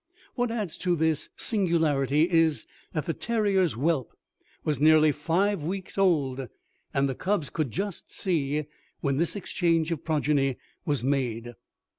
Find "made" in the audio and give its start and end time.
11.03-11.53